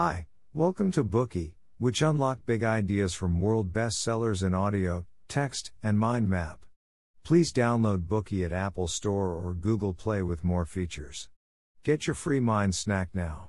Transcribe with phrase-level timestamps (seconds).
[0.00, 5.98] Hi, welcome to Bookey, which unlock big ideas from world bestsellers in audio, text, and
[5.98, 6.64] mind map.
[7.24, 11.28] Please download Bookey at Apple Store or Google Play with more features.
[11.82, 13.48] Get your free mind snack now.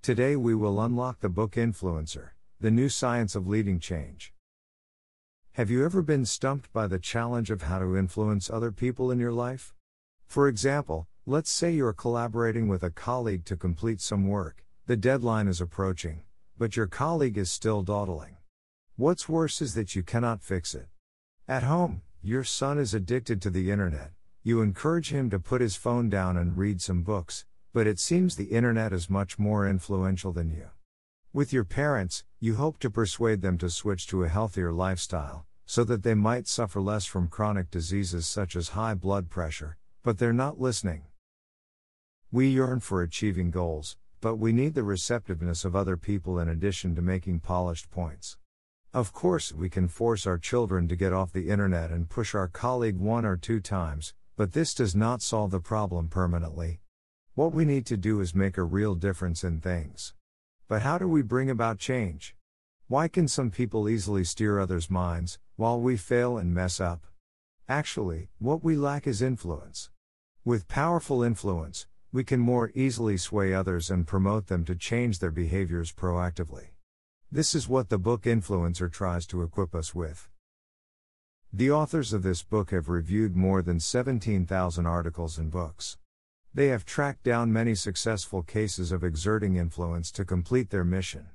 [0.00, 4.32] Today we will unlock the book Influencer, the new science of leading change.
[5.56, 9.18] Have you ever been stumped by the challenge of how to influence other people in
[9.18, 9.74] your life?
[10.26, 15.48] For example, let's say you're collaborating with a colleague to complete some work, the deadline
[15.48, 16.20] is approaching,
[16.58, 18.36] but your colleague is still dawdling.
[18.96, 20.86] What's worse is that you cannot fix it.
[21.48, 24.10] At home, your son is addicted to the internet,
[24.42, 28.36] you encourage him to put his phone down and read some books, but it seems
[28.36, 30.68] the internet is much more influential than you.
[31.32, 35.84] With your parents, you hope to persuade them to switch to a healthier lifestyle, so
[35.84, 40.34] that they might suffer less from chronic diseases such as high blood pressure, but they're
[40.34, 41.04] not listening.
[42.30, 46.94] We yearn for achieving goals, but we need the receptiveness of other people in addition
[46.94, 48.36] to making polished points.
[48.94, 52.46] Of course, we can force our children to get off the internet and push our
[52.46, 56.78] colleague one or two times, but this does not solve the problem permanently.
[57.34, 60.14] What we need to do is make a real difference in things.
[60.68, 62.36] But how do we bring about change?
[62.86, 67.06] Why can some people easily steer others' minds, while we fail and mess up?
[67.68, 69.90] Actually, what we lack is influence.
[70.44, 75.30] With powerful influence, we can more easily sway others and promote them to change their
[75.30, 76.68] behaviors proactively.
[77.30, 80.28] This is what the book Influencer tries to equip us with.
[81.50, 85.96] The authors of this book have reviewed more than 17,000 articles and books.
[86.52, 91.28] They have tracked down many successful cases of exerting influence to complete their mission.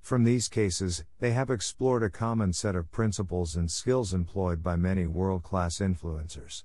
[0.00, 4.76] From these cases, they have explored a common set of principles and skills employed by
[4.76, 6.62] many world class influencers.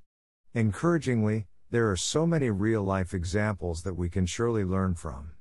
[0.53, 5.31] Encouragingly, there are so many real life examples that we can surely learn from.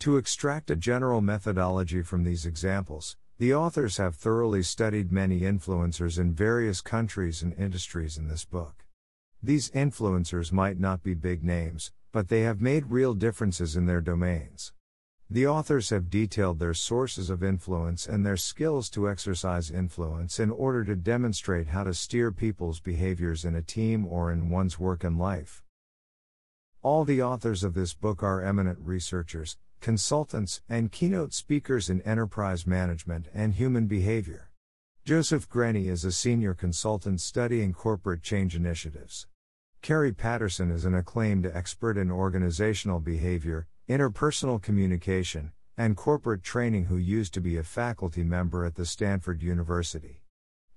[0.00, 6.18] To extract a general methodology from these examples, the authors have thoroughly studied many influencers
[6.18, 8.84] in various countries and industries in this book.
[9.42, 14.00] These influencers might not be big names, but they have made real differences in their
[14.00, 14.72] domains.
[15.32, 20.50] The authors have detailed their sources of influence and their skills to exercise influence in
[20.50, 25.04] order to demonstrate how to steer people's behaviors in a team or in one's work
[25.04, 25.62] and life.
[26.82, 32.66] All the authors of this book are eminent researchers, consultants, and keynote speakers in enterprise
[32.66, 34.50] management and human behavior.
[35.06, 39.26] Joseph Grenny is a senior consultant studying corporate change initiatives.
[39.80, 46.96] Kerry Patterson is an acclaimed expert in organizational behavior, interpersonal communication, and corporate training who
[46.96, 50.22] used to be a faculty member at the Stanford University.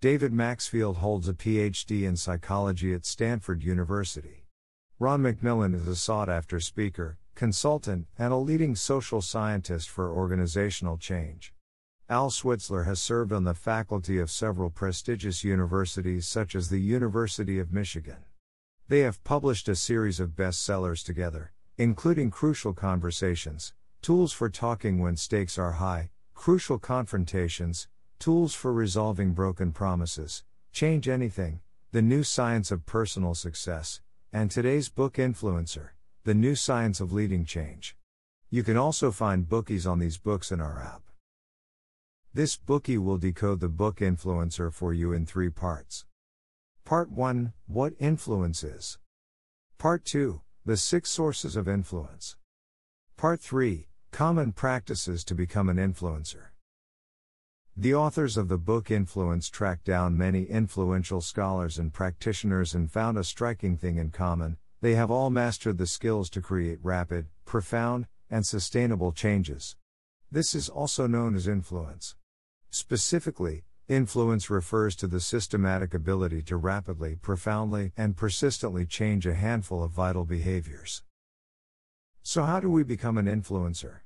[0.02, 4.46] David Maxfield holds a PhD in psychology at Stanford University.
[5.00, 10.98] Ron McMillan is a sought after speaker, consultant, and a leading social scientist for organizational
[10.98, 11.54] change.
[12.10, 17.60] Al Switzler has served on the faculty of several prestigious universities such as the University
[17.60, 18.26] of Michigan.
[18.90, 25.18] They have published a series of bestsellers together, including Crucial Conversations, Tools for Talking When
[25.18, 31.60] Stakes Are High, Crucial Confrontations, Tools for Resolving Broken Promises, Change Anything,
[31.92, 34.00] The New Science of Personal Success,
[34.32, 35.90] and today's book Influencer,
[36.24, 37.98] The New Science of Leading Change.
[38.50, 41.02] You can also find Bookeys on these books in our app.
[42.34, 46.06] This Bookey will decode the book Influencer for you in three parts.
[46.86, 48.98] Part 1 What influence is.
[49.78, 52.38] Part 2 The six sources of influence.
[53.18, 56.46] Part 3 Common practices to become an influencer.
[57.78, 63.16] The authors of the book Influence tracked down many influential scholars and practitioners and found
[63.16, 68.08] a striking thing in common they have all mastered the skills to create rapid, profound,
[68.32, 69.76] and sustainable changes.
[70.32, 72.16] This is also known as influence.
[72.72, 79.84] Specifically, Influence refers to the systematic ability to rapidly, profoundly, and persistently change a handful
[79.84, 81.04] of vital behaviors.
[82.24, 84.00] So, how do we become an influencer?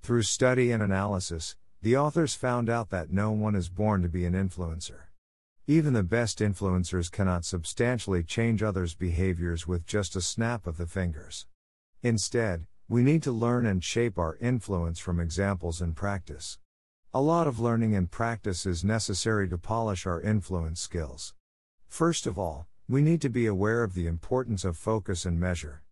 [0.00, 4.24] Through study and analysis, the authors found out that no one is born to be
[4.24, 5.08] an influencer.
[5.66, 10.86] Even the best influencers cannot substantially change others' behaviors with just a snap of the
[10.86, 11.46] fingers.
[12.02, 16.58] Instead, we need to learn and shape our influence from examples and practice.
[17.14, 21.32] A lot of learning and practice is necessary to polish our influence skills.
[21.86, 25.82] First of all, we need to be aware of the importance of focus and measure.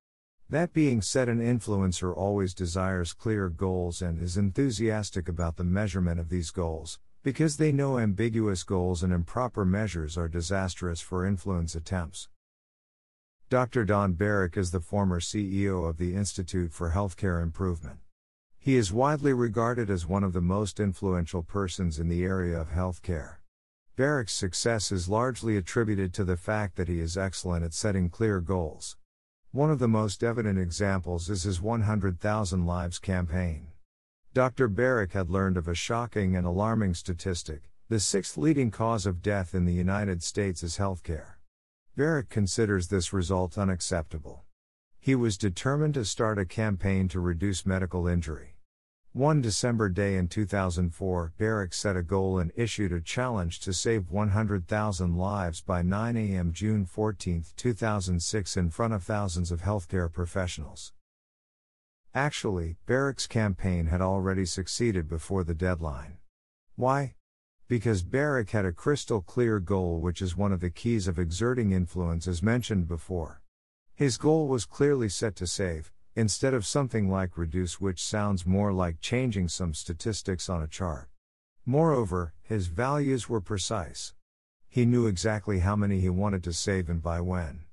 [0.51, 6.21] That being said, an influencer always desires clear goals and is enthusiastic about the measurement
[6.21, 11.75] of these goals, because they know ambiguous goals and improper measures are disastrous for influence
[11.75, 12.29] attempts.
[13.49, 13.87] Dr.
[13.87, 18.01] Don Berwick is the former CEO of the Institute for Healthcare Improvement.
[18.67, 22.71] He is widely regarded as one of the most influential persons in the area of
[22.71, 23.37] healthcare.
[23.95, 28.41] Berwick's success is largely attributed to the fact that he is excellent at setting clear
[28.41, 28.97] goals.
[29.53, 33.69] One of the most evident examples is his 100,000 Lives campaign.
[34.35, 34.67] Dr.
[34.67, 39.55] Berwick had learned of a shocking and alarming statistic the sixth leading cause of death
[39.55, 41.35] in the United States is healthcare.
[41.95, 44.43] Berwick considers this result unacceptable.
[44.99, 48.56] He was determined to start a campaign to reduce medical injury.
[49.17, 54.11] One December day in 2004, Berwick set a goal and issued a challenge to save
[54.11, 56.53] 100,000 lives by 9 a.m.
[56.53, 60.93] June 14, 2006, in front of thousands of healthcare professionals.
[62.15, 66.19] Actually, Berwick's campaign had already succeeded before the deadline.
[66.75, 67.15] Why?
[67.69, 71.73] Because Berwick had a crystal clear goal, which is one of the keys of exerting
[71.73, 73.41] influence as mentioned before.
[73.95, 78.73] His goal was clearly set to save, instead of something like reduce, which sounds more
[78.73, 81.09] like changing some statistics on a chart.
[81.67, 84.15] Moreover, his values were precise.
[84.67, 87.67] He knew exactly how many he wanted to save and by when.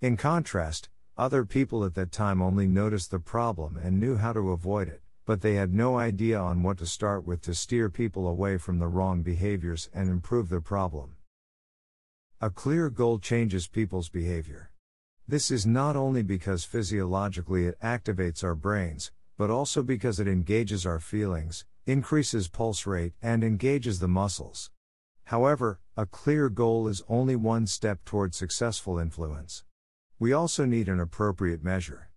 [0.00, 4.50] In contrast, other people at that time only noticed the problem and knew how to
[4.50, 8.26] avoid it, but they had no idea on what to start with to steer people
[8.26, 11.16] away from the wrong behaviors and improve the problem.
[12.40, 14.71] A clear goal changes people's behavior.
[15.32, 20.84] This is not only because physiologically it activates our brains, but also because it engages
[20.84, 24.70] our feelings, increases pulse rate, and engages the muscles.
[25.24, 29.64] However, a clear goal is only one step toward successful influence.
[30.18, 32.10] We also need an appropriate measure.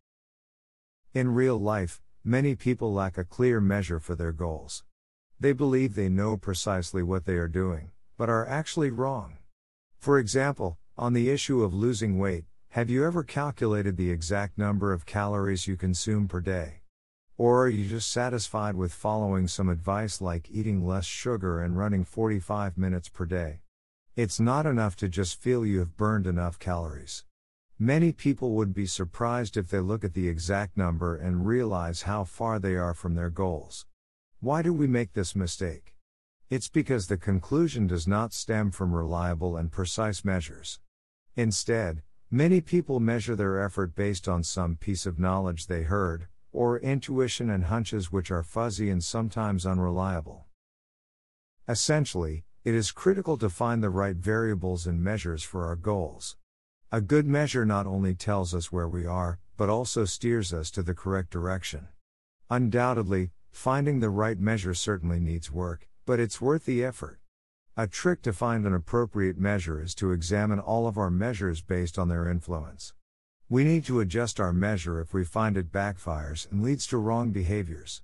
[1.13, 4.83] In real life, many people lack a clear measure for their goals.
[5.39, 9.37] They believe they know precisely what they are doing, but are actually wrong.
[9.99, 12.43] For example, on the issue of losing weight,
[12.75, 16.81] have you ever calculated the exact number of calories you consume per day?
[17.37, 22.03] Or are you just satisfied with following some advice like eating less sugar and running
[22.03, 23.61] 45 minutes per day?
[24.17, 27.23] It's not enough to just feel you have burned enough calories.
[27.79, 32.25] Many people would be surprised if they look at the exact number and realize how
[32.25, 33.85] far they are from their goals.
[34.41, 35.95] Why do we make this mistake?
[36.49, 40.81] It's because the conclusion does not stem from reliable and precise measures.
[41.37, 42.01] Instead,
[42.35, 47.49] Many people measure their effort based on some piece of knowledge they heard, or intuition
[47.49, 50.43] and hunches which are fuzzy and sometimes unreliable.
[51.65, 56.35] Essentially, it is critical to find the right variables and measures for our goals.
[56.91, 60.83] A good measure not only tells us where we are, but also steers us to
[60.83, 61.87] the correct direction.
[62.49, 67.21] Undoubtedly, finding the right measure certainly needs work, but it's worth the effort.
[67.77, 71.99] A trick to find an appropriate measure is to examine all of our measures based
[71.99, 72.93] on their influence.
[73.49, 77.31] We need to adjust our measure if we find it backfires and leads to wrong
[77.31, 78.01] behaviors.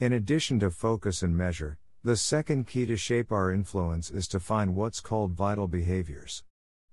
[0.00, 4.40] In addition to focus and measure, the second key to shape our influence is to
[4.40, 6.42] find what's called vital behaviors.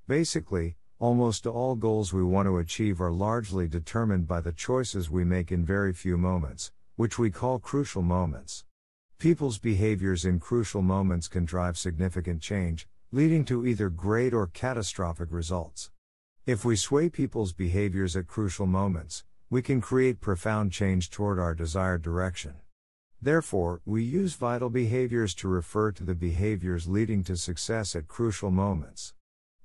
[0.07, 5.25] Basically, almost all goals we want to achieve are largely determined by the choices we
[5.25, 8.63] make in very few moments, which we call crucial moments.
[9.19, 15.29] People's behaviors in crucial moments can drive significant change, leading to either great or catastrophic
[15.31, 15.89] results.
[16.45, 21.55] If we sway people's behaviors at crucial moments, we can create profound change toward our
[21.55, 22.57] desired direction.
[23.19, 28.51] Therefore, we use vital behaviors to refer to the behaviors leading to success at crucial
[28.51, 29.15] moments.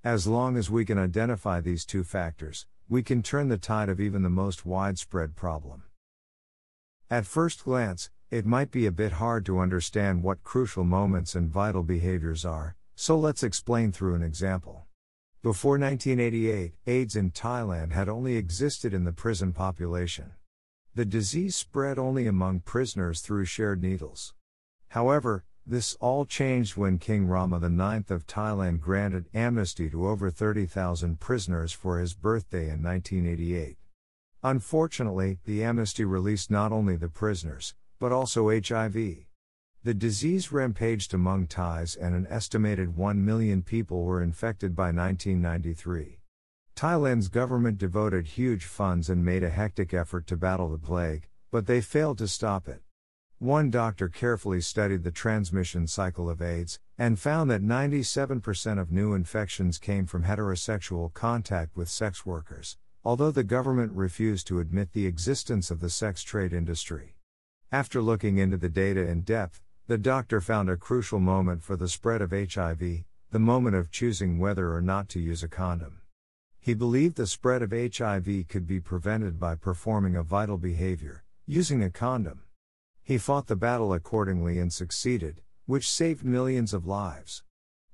[0.02, 4.00] As long as we can identify these two factors, we can turn the tide of
[4.00, 5.82] even the most widespread problem.
[7.10, 11.50] At first glance, it might be a bit hard to understand what crucial moments and
[11.50, 14.86] vital behaviors are, so let's explain through an example.
[15.42, 20.32] Before 1988, AIDS in Thailand had only existed in the prison population.
[20.94, 24.32] The disease spread only among prisoners through shared needles.
[24.88, 31.20] However, this all changed when King Rama IX of Thailand granted amnesty to over 30,000
[31.20, 33.76] prisoners for his birthday in 1988.
[34.42, 38.96] Unfortunately, the amnesty released not only the prisoners, but also HIV.
[39.84, 46.18] The disease rampaged among Thais and an estimated 1 million people were infected by 1993.
[46.74, 51.68] Thailand's government devoted huge funds and made a hectic effort to battle the plague, but
[51.68, 52.82] they failed to stop it.
[53.38, 59.14] One doctor carefully studied the transmission cycle of AIDS and found that 97% of new
[59.14, 65.06] infections came from heterosexual contact with sex workers, although the government refused to admit the
[65.06, 67.14] existence of the sex trade industry.
[67.72, 71.88] After looking into the data in depth, the doctor found a crucial moment for the
[71.88, 76.02] spread of HIV, the moment of choosing whether or not to use a condom.
[76.60, 81.82] He believed the spread of HIV could be prevented by performing a vital behavior, using
[81.82, 82.42] a condom.
[83.02, 87.42] He fought the battle accordingly and succeeded, which saved millions of lives.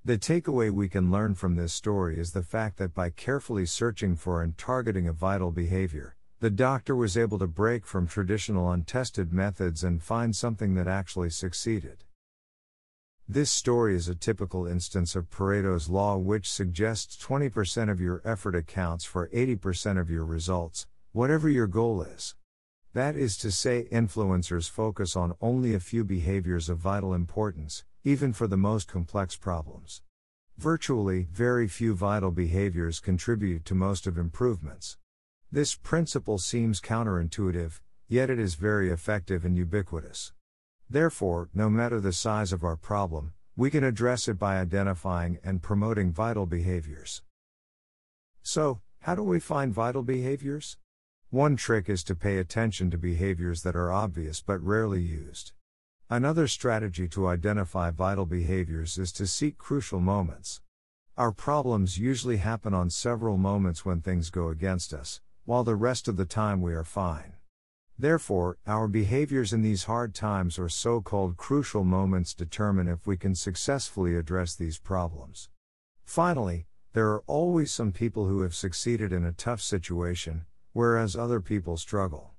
[0.04, 4.16] The takeaway we can learn from this story is the fact that by carefully searching
[4.16, 9.32] for and targeting a vital behavior, the doctor was able to break from traditional untested
[9.32, 12.04] methods and find something that actually succeeded.
[13.28, 18.54] This story is a typical instance of Pareto's law, which suggests 20% of your effort
[18.54, 22.36] accounts for 80% of your results, whatever your goal is.
[22.94, 28.32] That is to say, influencers focus on only a few behaviors of vital importance, even
[28.32, 30.02] for the most complex problems.
[30.56, 34.98] Virtually, very few vital behaviors contribute to most of improvements.
[35.50, 40.34] This principle seems counterintuitive, yet it is very effective and ubiquitous.
[40.90, 45.62] Therefore, no matter the size of our problem, we can address it by identifying and
[45.62, 47.22] promoting vital behaviors.
[48.42, 50.76] So, how do we find vital behaviors?
[51.30, 55.52] One trick is to pay attention to behaviors that are obvious but rarely used.
[56.10, 60.60] Another strategy to identify vital behaviors is to seek crucial moments.
[61.16, 66.08] Our problems usually happen on several moments when things go against us, while the rest
[66.08, 67.32] of the time we are fine.
[67.98, 73.16] Therefore, our behaviors in these hard times or so called crucial moments determine if we
[73.16, 75.48] can successfully address these problems.
[76.04, 81.40] Finally, there are always some people who have succeeded in a tough situation, whereas other
[81.40, 82.32] people struggle.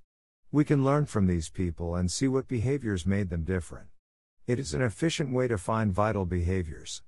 [0.51, 3.87] We can learn from these people and see what behaviors made them different.
[4.45, 7.01] It is an efficient way to find vital behaviors.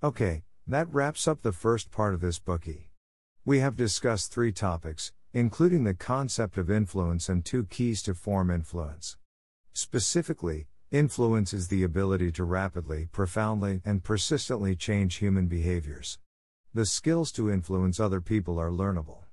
[0.00, 2.84] Okay, that wraps up the first part of this Bookey.
[3.46, 8.50] We have discussed three topics, including the concept of influence and two keys to form
[8.50, 9.16] influence.
[9.72, 16.18] Specifically, influence is the ability to rapidly, profoundly, and persistently change human behaviors.
[16.74, 19.26] The skills to influence other people are learnable.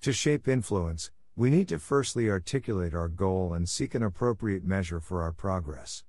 [0.00, 4.98] To shape influence, we need to firstly articulate our goal and seek an appropriate measure
[4.98, 6.02] for our progress.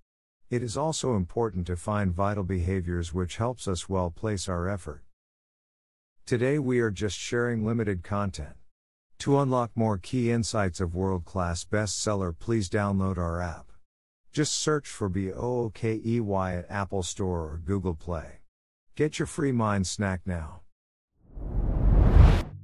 [0.49, 5.03] It is also important to find vital behaviors which helps us well place our effort.
[6.25, 8.55] Today we are just sharing limited content.
[9.19, 13.73] To unlock more key insights of world-class bestseller, please download our app.
[14.31, 16.21] Just search for BOOKEY
[16.57, 18.39] at Apple Store or Google Play.
[18.95, 20.61] Get your free mind snack now.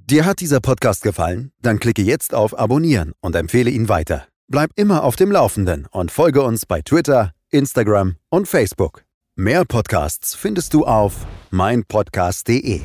[0.06, 1.52] Dir hat dieser Podcast gefallen?
[1.60, 4.26] Dann klicke jetzt auf Abonnieren und empfehle ihn weiter.
[4.48, 9.04] Bleib immer auf dem Laufenden und folge uns bei Twitter, Instagram und Facebook.
[9.36, 12.80] Mehr Podcasts findest du auf meinpodcast.de.